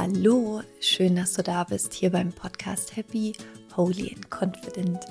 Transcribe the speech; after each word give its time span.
Hallo, 0.00 0.62
schön, 0.78 1.16
dass 1.16 1.32
du 1.32 1.42
da 1.42 1.64
bist 1.64 1.92
hier 1.92 2.10
beim 2.10 2.32
Podcast 2.32 2.94
Happy, 2.94 3.32
Holy 3.76 4.14
and 4.14 4.30
Confident, 4.30 5.04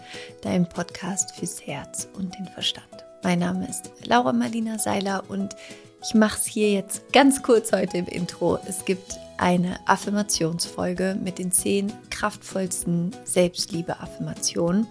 deinem 0.43 0.69
Podcast 0.69 1.35
fürs 1.35 1.67
Herz 1.67 2.07
und 2.13 2.33
den 2.39 2.45
Verstand. 2.47 2.87
Mein 3.21 3.39
Name 3.39 3.67
ist 3.67 3.91
Laura 4.05 4.31
Marlina 4.31 4.79
Seiler 4.79 5.25
und 5.27 5.57
ich 6.01 6.13
mache 6.13 6.37
es 6.37 6.45
hier 6.45 6.71
jetzt 6.71 7.11
ganz 7.11 7.43
kurz 7.43 7.73
heute 7.73 7.97
im 7.97 8.05
Intro. 8.05 8.59
Es 8.65 8.85
gibt 8.85 9.19
eine 9.37 9.77
Affirmationsfolge 9.89 11.17
mit 11.21 11.37
den 11.37 11.51
zehn 11.51 11.91
kraftvollsten 12.09 13.13
Selbstliebe-Affirmationen. 13.25 14.87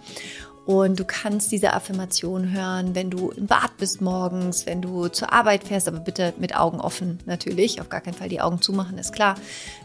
Und 0.67 0.99
du 0.99 1.05
kannst 1.05 1.53
diese 1.53 1.71
Affirmation 1.71 2.51
hören, 2.51 2.93
wenn 2.93 3.09
du 3.09 3.29
im 3.29 3.47
Bad 3.47 3.77
bist 3.77 4.01
morgens, 4.01 4.65
wenn 4.65 4.81
du 4.81 5.07
zur 5.07 5.31
Arbeit 5.31 5.63
fährst, 5.63 5.87
aber 5.87 6.01
bitte 6.01 6.33
mit 6.39 6.57
Augen 6.57 6.81
offen 6.81 7.19
natürlich, 7.25 7.79
auf 7.79 7.87
gar 7.87 8.01
keinen 8.01 8.15
Fall 8.15 8.27
die 8.27 8.41
Augen 8.41 8.61
zumachen, 8.61 8.97
ist 8.97 9.13
klar. 9.13 9.35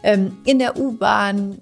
Ähm, 0.03 0.37
in 0.43 0.59
der 0.59 0.77
U-Bahn, 0.77 1.57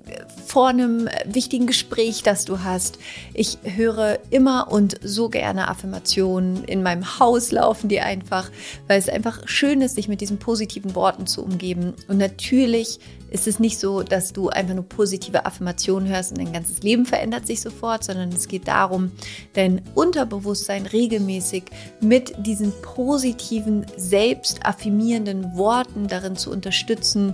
vor 0.48 0.70
einem 0.70 1.08
wichtigen 1.26 1.68
Gespräch, 1.68 2.24
das 2.24 2.46
du 2.46 2.64
hast. 2.64 2.98
Ich 3.36 3.60
höre 3.62 4.18
immer 4.32 4.72
und 4.72 4.98
so 5.04 5.30
gerne 5.30 5.68
Affirmationen. 5.68 6.64
In 6.64 6.82
meinem 6.82 7.20
Haus 7.20 7.52
laufen 7.52 7.90
die 7.90 8.02
einfach, 8.02 8.50
weil 8.88 8.98
es 8.98 9.08
einfach 9.08 9.48
schön 9.48 9.82
ist, 9.82 9.94
sich 9.94 10.08
mit 10.08 10.22
diesen 10.22 10.40
positiven 10.40 10.96
Worten 10.96 11.28
zu 11.28 11.44
umgeben. 11.44 11.94
Und 12.08 12.18
natürlich 12.18 13.00
ist 13.32 13.48
es 13.48 13.60
nicht 13.60 13.80
so, 13.80 14.04
dass 14.04 14.34
du 14.34 14.50
einfach 14.50 14.76
nur 14.76 14.84
positive 14.84 15.46
Affirmationen 15.46 16.10
hörst 16.10 16.32
und 16.32 16.40
dein 16.40 16.52
ganzes 16.52 16.84
Leben 16.84 17.06
verändert 17.06 17.48
sich 17.48 17.62
sofort, 17.62 18.04
sondern 18.04 18.30
es 18.30 18.48
geht 18.48 18.68
darum, 18.68 19.11
dein 19.54 19.82
Unterbewusstsein 19.96 20.86
regelmäßig 20.86 21.64
mit 22.02 22.34
diesen 22.46 22.74
positiven, 22.82 23.86
selbst 23.98 24.66
affirmierenden 24.66 25.58
Worten 25.58 26.08
darin 26.08 26.36
zu 26.36 26.52
unterstützen, 26.52 27.34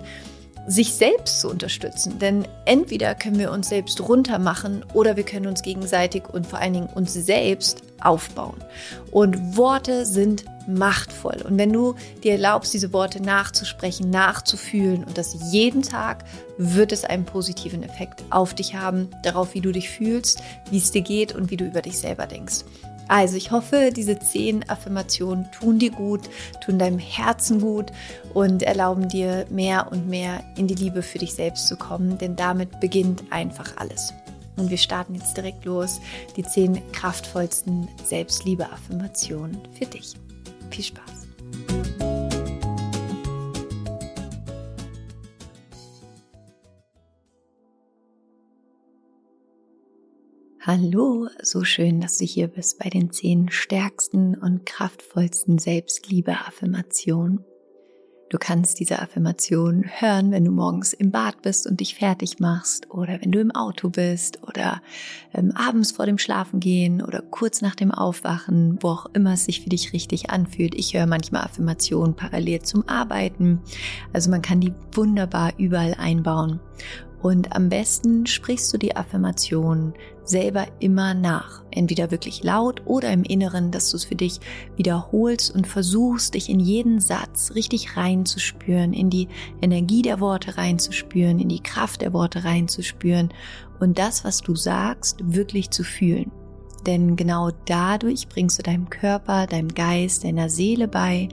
sich 0.68 0.94
selbst 0.94 1.40
zu 1.40 1.50
unterstützen. 1.50 2.20
Denn 2.20 2.46
entweder 2.66 3.16
können 3.16 3.40
wir 3.40 3.52
uns 3.52 3.70
selbst 3.70 4.02
runtermachen 4.02 4.86
oder 4.94 5.16
wir 5.16 5.24
können 5.24 5.48
uns 5.48 5.62
gegenseitig 5.62 6.24
und 6.30 6.46
vor 6.46 6.60
allen 6.60 6.74
Dingen 6.74 6.90
uns 6.94 7.14
selbst 7.14 7.82
aufbauen. 8.02 8.58
Und 9.12 9.58
Worte 9.58 10.06
sind 10.06 10.46
machtvoll. 10.68 11.42
Und 11.48 11.58
wenn 11.58 11.72
du 11.72 11.96
dir 12.24 12.34
erlaubst, 12.34 12.74
diese 12.74 12.92
Worte 12.94 13.22
nachzusprechen, 13.22 14.10
nachzufühlen 14.10 15.04
und 15.06 15.18
das 15.18 15.38
jeden 15.52 15.82
Tag, 15.82 16.26
wird 16.58 16.92
es 16.92 17.06
einen 17.06 17.26
positiven 17.26 17.84
Effekt 17.84 18.24
auf 18.30 18.54
dich 18.54 18.76
haben, 18.76 19.10
darauf, 19.24 19.54
wie 19.54 19.62
du 19.62 19.72
dich 19.72 19.90
fühlst, 19.90 20.42
wie 20.70 20.78
es 20.78 20.92
dir 20.92 21.02
geht 21.02 21.34
und 21.34 21.50
wie 21.50 21.58
du 21.58 21.66
über 21.66 21.82
dich 21.82 21.98
selber 21.98 22.28
denkst. 22.28 22.66
Also 23.08 23.38
ich 23.38 23.52
hoffe, 23.52 23.92
diese 23.96 24.20
zehn 24.20 24.68
Affirmationen 24.70 25.50
tun 25.52 25.80
dir 25.80 25.92
gut, 25.92 26.30
tun 26.64 26.78
deinem 26.78 27.00
Herzen 27.00 27.62
gut 27.62 27.92
und 28.34 28.64
erlauben 28.64 29.08
dir 29.08 29.46
mehr 29.50 29.92
und 29.92 30.08
mehr 30.08 30.44
in 30.58 30.68
die 30.68 30.76
Liebe 30.76 31.02
für 31.02 31.20
dich 31.20 31.34
selbst 31.34 31.68
zu 31.68 31.78
kommen, 31.78 32.18
denn 32.18 32.36
damit 32.36 32.80
beginnt 32.80 33.24
einfach 33.30 33.78
alles. 33.78 34.14
Und 34.58 34.72
wir 34.72 34.78
starten 34.78 35.16
jetzt 35.16 35.38
direkt 35.38 35.66
los, 35.66 36.02
die 36.36 36.44
zehn 36.44 36.82
kraftvollsten 36.92 37.88
Selbstliebe-Affirmationen 38.04 39.58
für 39.78 39.86
dich. 39.86 40.16
Viel 40.72 40.84
Spaß! 40.84 41.27
Hallo, 50.70 51.30
so 51.42 51.64
schön, 51.64 52.02
dass 52.02 52.18
du 52.18 52.26
hier 52.26 52.50
bist 52.50 52.78
bei 52.78 52.90
den 52.90 53.10
zehn 53.10 53.50
stärksten 53.50 54.36
und 54.36 54.66
kraftvollsten 54.66 55.60
Selbstliebe-Affirmationen. 55.60 57.46
Du 58.30 58.38
kannst 58.38 58.82
diese 58.82 59.00
Affirmation 59.00 59.86
hören, 59.88 60.32
wenn 60.32 60.44
du 60.44 60.52
morgens 60.52 60.92
im 60.92 61.12
Bad 61.12 61.42
bist 61.42 61.68
und 61.68 61.80
dich 61.80 61.96
fertig 61.96 62.42
machst 62.42 62.92
oder 62.92 63.22
wenn 63.22 63.32
du 63.32 63.40
im 63.40 63.52
Auto 63.52 63.90
bist 63.90 64.44
oder 64.44 64.82
ähm, 65.34 65.54
abends 65.56 65.94
vor 65.94 66.06
dem 66.06 66.18
Schlafengehen 66.18 67.02
oder 67.02 67.22
kurz 67.22 67.62
nach 67.62 67.76
dem 67.76 67.92
Aufwachen, 67.92 68.78
wo 68.82 68.90
auch 68.90 69.06
immer 69.14 69.36
es 69.36 69.46
sich 69.46 69.62
für 69.62 69.70
dich 69.70 69.94
richtig 69.94 70.32
anfühlt. 70.32 70.76
Ich 70.76 70.94
höre 70.94 71.06
manchmal 71.06 71.44
Affirmationen 71.44 72.18
parallel 72.18 72.64
zum 72.64 72.86
Arbeiten. 72.90 73.62
Also 74.12 74.30
man 74.30 74.42
kann 74.42 74.60
die 74.60 74.74
wunderbar 74.92 75.54
überall 75.58 75.94
einbauen. 75.94 76.60
Und 77.22 77.56
am 77.56 77.70
besten 77.70 78.28
sprichst 78.28 78.72
du 78.74 78.78
die 78.78 78.96
Affirmation 78.96 79.94
selber 80.24 80.68
immer 80.80 81.14
nach. 81.14 81.64
Entweder 81.72 82.12
wirklich 82.12 82.44
laut 82.44 82.82
oder 82.86 83.12
im 83.12 83.24
Inneren, 83.24 83.72
dass 83.72 83.90
du 83.90 83.98
es 83.98 84.06
für 84.06 84.16
dich 84.16 84.40
wiederholst 84.76 85.54
und 85.54 85.66
versuchst, 85.66 86.36
dich 86.36 86.50
in 86.50 86.60
jeden 86.60 87.00
Satz 87.00 87.54
richtig 87.56 87.98
reinzuspüren, 87.98 88.94
in 88.94 89.10
die 89.10 89.28
Energie 89.62 90.02
der 90.02 90.20
Worte 90.20 90.58
reinzuspüren, 90.58 91.40
in 91.40 91.50
die 91.50 91.64
Kraft 91.64 92.02
der 92.02 92.14
Worte 92.14 92.44
reinzuspüren 92.44 93.30
und 93.80 93.98
das, 93.98 94.24
was 94.24 94.42
du 94.42 94.56
sagst, 94.56 95.20
wirklich 95.24 95.72
zu 95.72 95.84
fühlen. 95.84 96.32
Denn 96.86 97.16
genau 97.16 97.52
dadurch 97.66 98.28
bringst 98.28 98.60
du 98.60 98.64
deinem 98.64 98.90
Körper, 98.90 99.48
deinem 99.48 99.74
Geist, 99.74 100.24
deiner 100.24 100.50
Seele 100.50 100.88
bei, 100.88 101.30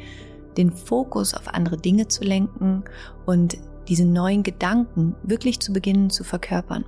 den 0.56 0.70
Fokus 0.70 1.34
auf 1.34 1.48
andere 1.48 1.76
Dinge 1.76 2.08
zu 2.08 2.24
lenken 2.24 2.84
und 3.26 3.58
diese 3.88 4.04
neuen 4.04 4.42
Gedanken 4.42 5.14
wirklich 5.22 5.60
zu 5.60 5.72
beginnen 5.72 6.10
zu 6.10 6.24
verkörpern. 6.24 6.84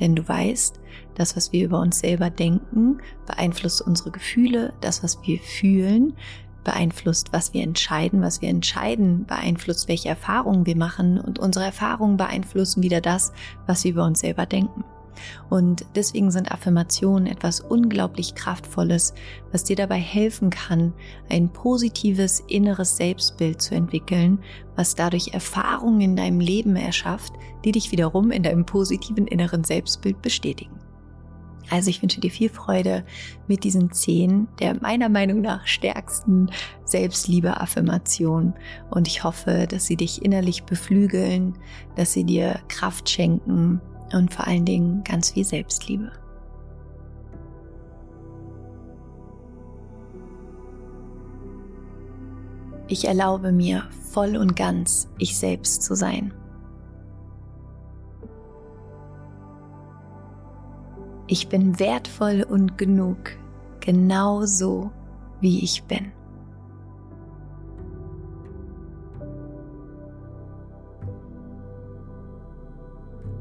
Denn 0.00 0.14
du 0.14 0.26
weißt, 0.26 0.80
das, 1.14 1.36
was 1.36 1.52
wir 1.52 1.64
über 1.64 1.80
uns 1.80 2.00
selber 2.00 2.30
denken, 2.30 2.98
beeinflusst 3.26 3.80
unsere 3.82 4.10
Gefühle, 4.10 4.74
das, 4.80 5.02
was 5.02 5.18
wir 5.24 5.38
fühlen, 5.38 6.14
beeinflusst, 6.64 7.32
was 7.32 7.54
wir 7.54 7.62
entscheiden, 7.62 8.22
was 8.22 8.42
wir 8.42 8.48
entscheiden, 8.48 9.24
beeinflusst, 9.24 9.88
welche 9.88 10.08
Erfahrungen 10.08 10.66
wir 10.66 10.76
machen 10.76 11.20
und 11.20 11.38
unsere 11.38 11.64
Erfahrungen 11.64 12.16
beeinflussen 12.16 12.82
wieder 12.82 13.00
das, 13.00 13.32
was 13.66 13.84
wir 13.84 13.92
über 13.92 14.04
uns 14.04 14.20
selber 14.20 14.46
denken. 14.46 14.84
Und 15.50 15.84
deswegen 15.94 16.30
sind 16.30 16.50
Affirmationen 16.50 17.26
etwas 17.26 17.60
unglaublich 17.60 18.34
Kraftvolles, 18.34 19.14
was 19.52 19.64
dir 19.64 19.76
dabei 19.76 19.98
helfen 19.98 20.50
kann, 20.50 20.92
ein 21.28 21.52
positives 21.52 22.40
inneres 22.48 22.96
Selbstbild 22.96 23.60
zu 23.60 23.74
entwickeln, 23.74 24.40
was 24.74 24.94
dadurch 24.94 25.34
Erfahrungen 25.34 26.00
in 26.00 26.16
deinem 26.16 26.40
Leben 26.40 26.76
erschafft, 26.76 27.32
die 27.64 27.72
dich 27.72 27.92
wiederum 27.92 28.30
in 28.30 28.42
deinem 28.42 28.66
positiven 28.66 29.26
inneren 29.26 29.64
Selbstbild 29.64 30.22
bestätigen. 30.22 30.78
Also 31.70 31.90
ich 31.90 32.00
wünsche 32.00 32.20
dir 32.20 32.30
viel 32.30 32.48
Freude 32.48 33.04
mit 33.48 33.64
diesen 33.64 33.90
zehn 33.90 34.46
der 34.60 34.80
meiner 34.80 35.08
Meinung 35.08 35.40
nach 35.40 35.66
stärksten 35.66 36.50
Selbstliebe-Affirmationen 36.84 38.54
und 38.90 39.08
ich 39.08 39.24
hoffe, 39.24 39.66
dass 39.68 39.86
sie 39.86 39.96
dich 39.96 40.24
innerlich 40.24 40.62
beflügeln, 40.62 41.58
dass 41.96 42.12
sie 42.12 42.24
dir 42.24 42.60
Kraft 42.68 43.08
schenken 43.10 43.80
und 44.12 44.32
vor 44.32 44.46
allen 44.46 44.64
Dingen 44.64 45.04
ganz 45.04 45.30
viel 45.30 45.44
Selbstliebe. 45.44 46.12
Ich 52.88 53.08
erlaube 53.08 53.50
mir 53.50 53.82
voll 54.12 54.36
und 54.36 54.54
ganz 54.54 55.08
ich 55.18 55.36
selbst 55.36 55.82
zu 55.82 55.96
sein. 55.96 56.32
Ich 61.26 61.48
bin 61.48 61.80
wertvoll 61.80 62.46
und 62.48 62.78
genug, 62.78 63.18
genau 63.80 64.46
so, 64.46 64.92
wie 65.40 65.64
ich 65.64 65.82
bin. 65.84 66.12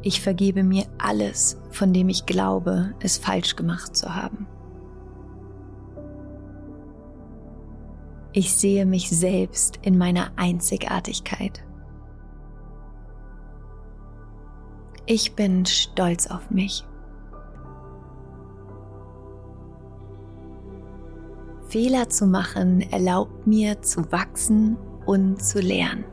Ich 0.08 0.22
vergebe 0.22 0.62
mir 0.62 0.86
alles, 1.00 1.60
von 1.72 1.92
dem 1.92 2.10
ich 2.10 2.28
glaube, 2.28 2.94
es 3.00 3.18
falsch 3.18 3.56
gemacht 3.56 3.98
zu 3.98 4.14
haben. 4.14 4.46
Ich 8.32 8.56
sehe 8.56 8.86
mich 8.86 9.10
selbst 9.10 9.80
in 9.82 9.98
meiner 9.98 10.28
Einzigartigkeit. 10.36 11.66
Ich 15.08 15.34
bin 15.34 15.66
stolz 15.66 16.28
auf 16.28 16.52
mich. 16.52 16.86
Fehler 21.68 22.10
zu 22.10 22.28
machen 22.28 22.82
erlaubt 22.92 23.48
mir 23.48 23.82
zu 23.82 24.12
wachsen 24.12 24.78
und 25.08 25.44
zu 25.44 25.60
lernen. 25.62 26.06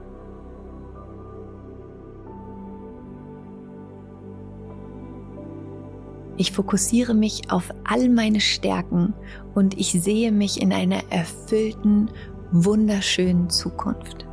Ich 6.36 6.52
fokussiere 6.52 7.14
mich 7.14 7.50
auf 7.50 7.70
all 7.84 8.08
meine 8.08 8.40
Stärken 8.40 9.14
und 9.54 9.78
ich 9.78 9.92
sehe 9.92 10.32
mich 10.32 10.60
in 10.60 10.72
einer 10.72 11.02
erfüllten, 11.10 12.10
wunderschönen 12.52 13.50
Zukunft. 13.50 14.26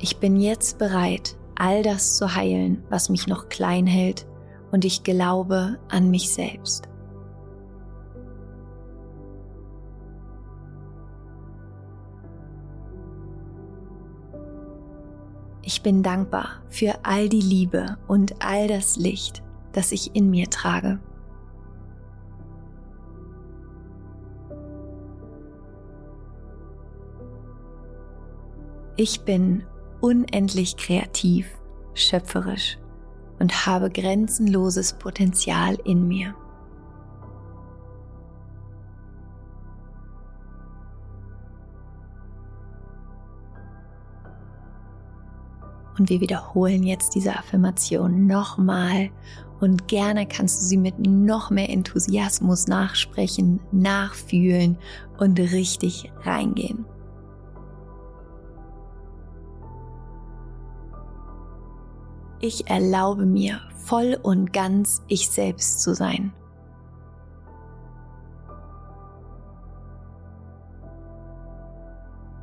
Ich 0.00 0.18
bin 0.18 0.36
jetzt 0.36 0.78
bereit, 0.78 1.36
all 1.56 1.82
das 1.82 2.16
zu 2.16 2.34
heilen, 2.34 2.84
was 2.88 3.08
mich 3.08 3.26
noch 3.26 3.48
klein 3.48 3.86
hält, 3.86 4.26
und 4.70 4.84
ich 4.84 5.02
glaube 5.02 5.78
an 5.88 6.10
mich 6.10 6.32
selbst. 6.32 6.88
Ich 15.68 15.82
bin 15.82 16.02
dankbar 16.02 16.62
für 16.70 16.94
all 17.02 17.28
die 17.28 17.42
Liebe 17.42 17.98
und 18.06 18.36
all 18.42 18.68
das 18.68 18.96
Licht, 18.96 19.42
das 19.72 19.92
ich 19.92 20.16
in 20.16 20.30
mir 20.30 20.48
trage. 20.48 20.98
Ich 28.96 29.20
bin 29.26 29.66
unendlich 30.00 30.78
kreativ, 30.78 31.46
schöpferisch 31.92 32.78
und 33.38 33.66
habe 33.66 33.90
grenzenloses 33.90 34.94
Potenzial 34.94 35.76
in 35.84 36.08
mir. 36.08 36.34
Und 45.98 46.10
wir 46.10 46.20
wiederholen 46.20 46.84
jetzt 46.84 47.14
diese 47.14 47.36
Affirmation 47.36 48.26
nochmal. 48.26 49.10
Und 49.60 49.88
gerne 49.88 50.26
kannst 50.26 50.60
du 50.60 50.64
sie 50.64 50.76
mit 50.76 51.00
noch 51.00 51.50
mehr 51.50 51.68
Enthusiasmus 51.68 52.68
nachsprechen, 52.68 53.58
nachfühlen 53.72 54.78
und 55.18 55.40
richtig 55.40 56.12
reingehen. 56.22 56.84
Ich 62.40 62.68
erlaube 62.68 63.26
mir 63.26 63.60
voll 63.74 64.16
und 64.22 64.52
ganz 64.52 65.02
ich 65.08 65.28
selbst 65.28 65.82
zu 65.82 65.92
sein. 65.92 66.32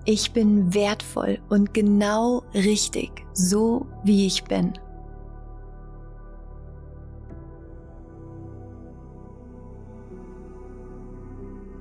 Ich 0.08 0.34
bin 0.34 0.72
wertvoll 0.72 1.40
und 1.50 1.74
genau 1.74 2.44
richtig, 2.54 3.26
so 3.34 3.88
wie 4.04 4.28
ich 4.28 4.44
bin. 4.44 4.74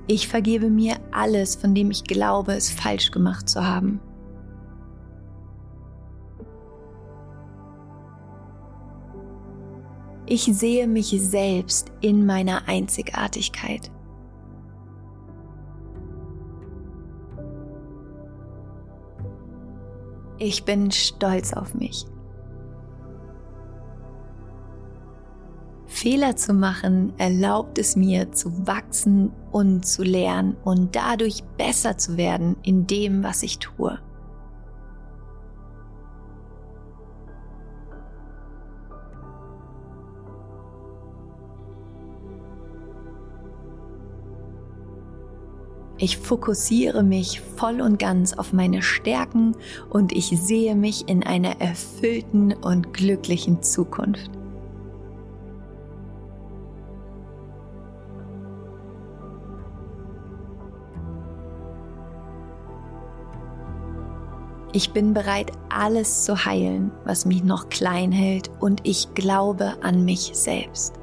Ich 0.07 0.27
vergebe 0.27 0.71
mir 0.71 0.97
alles, 1.11 1.55
von 1.55 1.75
dem 1.75 1.91
ich 1.91 2.03
glaube, 2.03 2.53
es 2.53 2.71
falsch 2.71 3.11
gemacht 3.11 3.47
zu 3.47 3.65
haben. 3.65 3.99
Ich 10.27 10.45
sehe 10.45 10.87
mich 10.87 11.09
selbst 11.21 11.91
in 12.01 12.25
meiner 12.25 12.67
Einzigartigkeit. 12.67 13.91
Ich 20.37 20.65
bin 20.65 20.91
stolz 20.91 21.53
auf 21.53 21.73
mich. 21.73 22.05
Fehler 25.87 26.35
zu 26.35 26.53
machen 26.53 27.13
erlaubt 27.17 27.77
es 27.77 27.95
mir 27.95 28.31
zu 28.33 28.67
wachsen 28.67 29.31
und 29.51 29.85
zu 29.85 30.03
lernen 30.03 30.57
und 30.65 30.95
dadurch 30.95 31.43
besser 31.57 31.97
zu 31.97 32.17
werden 32.17 32.57
in 32.63 32.85
dem, 32.85 33.23
was 33.23 33.43
ich 33.43 33.59
tue. 33.59 33.97
Ich 46.05 46.19
fokussiere 46.19 47.01
mich 47.01 47.41
voll 47.41 47.81
und 47.81 47.97
ganz 47.97 48.33
auf 48.33 48.53
meine 48.53 48.83
Stärken 48.83 49.55
und 49.89 50.11
ich 50.11 50.27
sehe 50.27 50.75
mich 50.75 51.09
in 51.09 51.23
einer 51.23 51.59
erfüllten 51.59 52.53
und 52.53 52.93
glücklichen 52.93 53.63
Zukunft. 53.63 54.29
Ich 64.73 64.91
bin 64.91 65.15
bereit, 65.15 65.51
alles 65.69 66.23
zu 66.23 66.45
heilen, 66.45 66.91
was 67.03 67.25
mich 67.25 67.43
noch 67.43 67.69
klein 67.69 68.11
hält 68.11 68.51
und 68.59 68.81
ich 68.83 69.15
glaube 69.15 69.73
an 69.81 70.05
mich 70.05 70.29
selbst. 70.35 70.99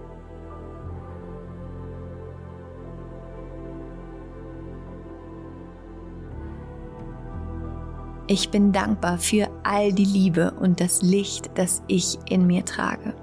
Ich 8.33 8.49
bin 8.49 8.73
dankbar 8.73 9.19
für 9.19 9.51
all 9.63 9.93
die 9.93 10.07
Liebe 10.07 10.53
und 10.53 10.81
das 10.81 11.03
Licht, 11.03 11.51
das 11.55 11.83
ich 11.87 12.17
in 12.31 12.47
mir 12.47 12.65
trage. 12.65 13.15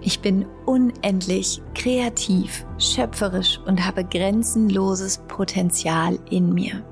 Ich 0.00 0.18
bin 0.18 0.46
unendlich 0.66 1.62
kreativ, 1.76 2.66
schöpferisch 2.78 3.60
und 3.66 3.86
habe 3.86 4.02
grenzenloses 4.04 5.18
Potenzial 5.28 6.18
in 6.28 6.52
mir. 6.52 6.82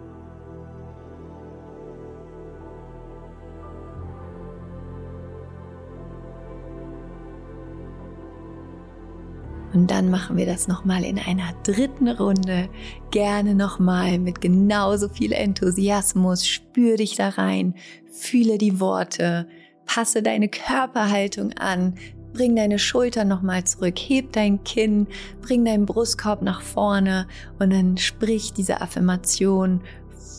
Und 9.73 9.91
dann 9.91 10.11
machen 10.11 10.37
wir 10.37 10.47
das 10.47 10.69
nochmal 10.69 11.05
in 11.05 11.19
einer 11.19 11.53
dritten 11.65 12.09
Runde. 12.09 12.69
Gerne 13.11 13.55
nochmal 13.55 14.19
mit 14.19 14.41
genauso 14.41 15.09
viel 15.09 15.33
Enthusiasmus. 15.33 16.47
Spür 16.47 16.97
dich 16.97 17.17
da 17.17 17.31
rein, 17.31 17.75
fühle 18.11 18.59
die 18.59 18.81
Worte, 18.81 19.49
passe 19.85 20.23
deine 20.23 20.49
Körperhaltung 20.49 21.53
an, 21.55 21.95
bring 22.33 22.55
deine 22.55 22.79
Schultern 22.79 23.29
nochmal 23.29 23.65
zurück, 23.65 23.99
heb 23.99 24.33
dein 24.33 24.63
Kinn, 24.63 25.07
bring 25.41 25.65
deinen 25.65 25.87
Brustkorb 25.87 26.43
nach 26.43 26.61
vorne 26.61 27.27
und 27.59 27.73
dann 27.73 27.97
sprich 27.97 28.53
diese 28.53 28.81
Affirmation 28.81 29.81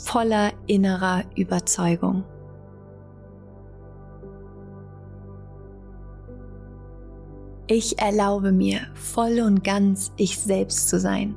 voller 0.05 0.53
innerer 0.67 1.23
Überzeugung. 1.35 2.23
Ich 7.69 7.99
erlaube 7.99 8.53
mir 8.53 8.79
voll 8.93 9.41
und 9.41 9.61
ganz 9.61 10.13
ich 10.15 10.39
selbst 10.39 10.87
zu 10.87 10.99
sein. 10.99 11.35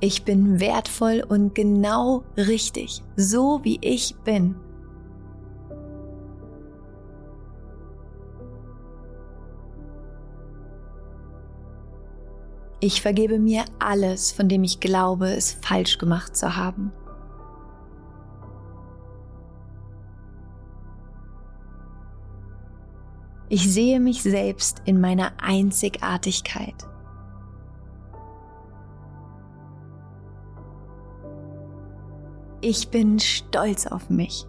Ich 0.00 0.24
bin 0.24 0.58
wertvoll 0.58 1.24
und 1.26 1.54
genau 1.54 2.24
richtig, 2.36 3.02
so 3.16 3.60
wie 3.62 3.78
ich 3.80 4.16
bin. 4.24 4.56
Ich 12.80 13.00
vergebe 13.00 13.38
mir 13.38 13.64
alles, 13.78 14.32
von 14.32 14.48
dem 14.48 14.64
ich 14.64 14.80
glaube, 14.80 15.28
es 15.28 15.52
falsch 15.52 15.96
gemacht 15.96 16.36
zu 16.36 16.56
haben. 16.56 16.92
Ich 23.54 23.72
sehe 23.72 24.00
mich 24.00 24.24
selbst 24.24 24.82
in 24.84 25.00
meiner 25.00 25.30
Einzigartigkeit. 25.40 26.74
Ich 32.62 32.88
bin 32.88 33.20
stolz 33.20 33.86
auf 33.86 34.10
mich. 34.10 34.44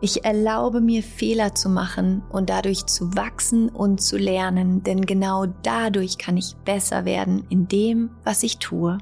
Ich 0.00 0.24
erlaube 0.24 0.80
mir 0.80 1.04
Fehler 1.04 1.54
zu 1.54 1.68
machen 1.68 2.24
und 2.28 2.50
dadurch 2.50 2.86
zu 2.86 3.14
wachsen 3.14 3.68
und 3.68 4.00
zu 4.00 4.16
lernen, 4.18 4.82
denn 4.82 5.02
genau 5.02 5.46
dadurch 5.62 6.18
kann 6.18 6.36
ich 6.36 6.56
besser 6.64 7.04
werden 7.04 7.44
in 7.50 7.68
dem, 7.68 8.10
was 8.24 8.42
ich 8.42 8.58
tue. 8.58 8.98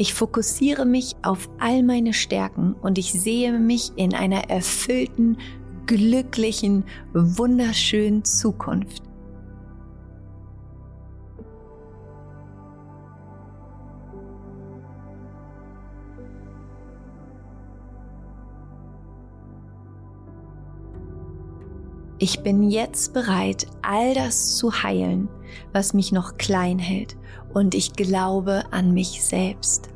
Ich 0.00 0.14
fokussiere 0.14 0.86
mich 0.86 1.14
auf 1.20 1.50
all 1.58 1.82
meine 1.82 2.14
Stärken 2.14 2.72
und 2.72 2.96
ich 2.96 3.12
sehe 3.12 3.52
mich 3.58 3.92
in 3.96 4.14
einer 4.14 4.48
erfüllten, 4.48 5.36
glücklichen, 5.84 6.84
wunderschönen 7.12 8.24
Zukunft. 8.24 9.02
Ich 22.22 22.42
bin 22.42 22.68
jetzt 22.68 23.14
bereit, 23.14 23.66
all 23.80 24.12
das 24.12 24.58
zu 24.58 24.82
heilen, 24.82 25.30
was 25.72 25.94
mich 25.94 26.12
noch 26.12 26.36
klein 26.36 26.78
hält. 26.78 27.16
Und 27.54 27.74
ich 27.74 27.94
glaube 27.94 28.64
an 28.72 28.92
mich 28.92 29.24
selbst. 29.24 29.88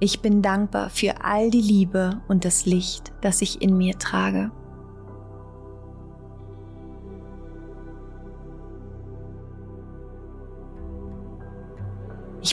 Ich 0.00 0.18
bin 0.18 0.42
dankbar 0.42 0.90
für 0.90 1.22
all 1.22 1.52
die 1.52 1.60
Liebe 1.60 2.20
und 2.26 2.44
das 2.44 2.66
Licht, 2.66 3.12
das 3.20 3.42
ich 3.42 3.62
in 3.62 3.78
mir 3.78 3.96
trage. 3.96 4.50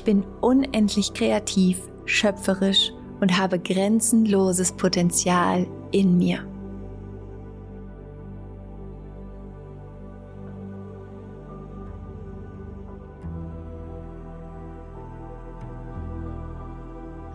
Bin 0.09 0.23
unendlich 0.41 1.13
kreativ, 1.13 1.79
schöpferisch 2.05 2.91
und 3.21 3.37
habe 3.37 3.59
grenzenloses 3.59 4.71
Potenzial 4.71 5.67
in 5.91 6.17
mir. 6.17 6.39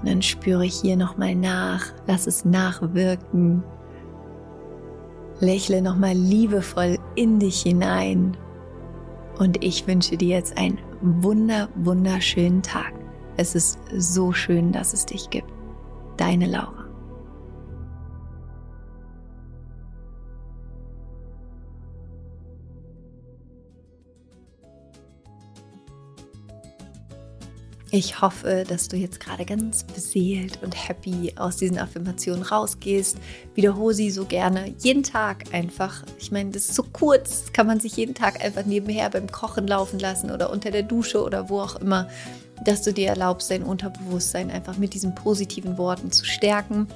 Und 0.01 0.09
dann 0.09 0.21
spüre 0.21 0.67
ich 0.67 0.81
hier 0.81 0.97
nochmal 0.97 1.37
nach, 1.37 1.93
lass 2.09 2.27
es 2.27 2.45
nachwirken. 2.45 3.63
Lächle 5.39 5.81
nochmal 5.81 6.15
liebevoll 6.15 6.99
in 7.15 7.39
dich 7.39 7.63
hinein. 7.63 8.37
Und 9.39 9.63
ich 9.63 9.87
wünsche 9.87 10.17
dir 10.17 10.39
jetzt 10.39 10.59
einen 10.59 10.81
wunder, 11.01 11.69
wunderschönen 11.77 12.63
Tag. 12.63 12.93
Es 13.37 13.55
ist 13.55 13.79
so 13.97 14.33
schön, 14.33 14.73
dass 14.73 14.93
es 14.93 15.07
dich 15.07 15.31
gibt. 15.31 15.53
Deine 16.17 16.47
Laura. 16.47 16.84
Ich 27.97 28.21
hoffe, 28.21 28.65
dass 28.69 28.89
du 28.89 28.97
jetzt 28.97 29.21
gerade 29.21 29.45
ganz 29.45 29.85
beseelt 29.85 30.59
und 30.65 30.89
happy 30.89 31.33
aus 31.37 31.59
diesen 31.59 31.79
Affirmationen 31.79 32.43
rausgehst. 32.43 33.19
Wiederhole 33.55 33.95
sie 33.95 34.11
so 34.11 34.25
gerne 34.25 34.75
jeden 34.81 35.05
Tag 35.05 35.45
einfach. 35.53 36.03
Ich 36.19 36.33
meine, 36.33 36.51
das 36.51 36.65
ist 36.65 36.75
so 36.75 36.83
kurz, 36.83 37.43
das 37.43 37.53
kann 37.53 37.69
man 37.69 37.79
sich 37.79 37.97
jeden 37.97 38.17
Tag 38.17 38.45
einfach 38.45 38.65
nebenher 38.65 39.11
beim 39.11 39.31
Kochen 39.31 39.69
laufen 39.69 40.01
lassen 40.01 40.33
oder 40.33 40.51
unter 40.51 40.73
der 40.73 40.83
Dusche 40.83 41.23
oder 41.23 41.49
wo 41.49 41.61
auch 41.61 41.77
immer, 41.77 42.09
dass 42.65 42.83
du 42.83 42.93
dir 42.93 43.11
erlaubst, 43.11 43.53
dein 43.53 43.63
Unterbewusstsein 43.63 44.51
einfach 44.51 44.77
mit 44.77 44.95
diesen 44.95 45.15
positiven 45.15 45.79
Worten 45.79 46.11
zu 46.11 46.25
stärken. 46.25 46.89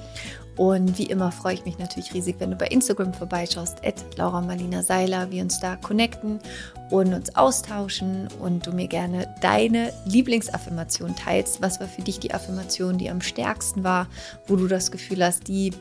Und 0.59 0.97
wie 0.97 1.05
immer 1.05 1.31
freue 1.31 1.53
ich 1.53 1.63
mich 1.63 1.79
natürlich 1.79 2.13
riesig, 2.13 2.35
wenn 2.39 2.51
du 2.51 2.57
bei 2.57 2.67
Instagram 2.67 3.13
vorbeischaust, 3.13 3.77
at 3.85 3.95
Laura 4.17 4.41
Marlina 4.41 4.83
Seiler, 4.83 5.31
wir 5.31 5.41
uns 5.41 5.57
da 5.61 5.77
connecten 5.77 6.39
und 6.89 7.13
uns 7.13 7.33
austauschen 7.33 8.27
und 8.41 8.67
du 8.67 8.73
mir 8.73 8.89
gerne 8.89 9.33
deine 9.39 9.93
Lieblingsaffirmation 10.03 11.15
teilst. 11.15 11.61
Was 11.61 11.79
war 11.79 11.87
für 11.87 12.01
dich 12.01 12.19
die 12.19 12.33
Affirmation, 12.33 12.97
die 12.97 13.09
am 13.09 13.21
stärksten 13.21 13.85
war, 13.85 14.07
wo 14.47 14.57
du 14.57 14.67
das 14.67 14.91
Gefühl 14.91 15.23
hast, 15.23 15.47
die 15.47 15.71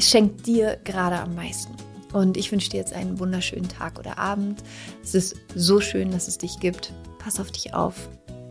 schenkt 0.00 0.48
dir 0.48 0.80
gerade 0.82 1.20
am 1.20 1.36
meisten? 1.36 1.72
Und 2.12 2.36
ich 2.36 2.50
wünsche 2.50 2.70
dir 2.70 2.78
jetzt 2.78 2.94
einen 2.94 3.20
wunderschönen 3.20 3.68
Tag 3.68 4.00
oder 4.00 4.18
Abend. 4.18 4.64
Es 5.00 5.14
ist 5.14 5.36
so 5.54 5.80
schön, 5.80 6.10
dass 6.10 6.26
es 6.26 6.38
dich 6.38 6.58
gibt. 6.58 6.92
Pass 7.20 7.38
auf 7.38 7.52
dich 7.52 7.72
auf. 7.72 7.94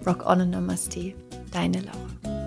Rock 0.06 0.26
on 0.26 0.40
and 0.40 0.52
Namaste. 0.52 1.14
Deine 1.52 1.82
Laura. 1.82 2.47